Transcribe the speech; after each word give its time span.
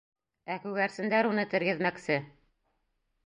Ә 0.53 0.55
күгәрсендәр 0.63 1.29
уны 1.33 1.45
тергеҙмәксе. 1.53 2.17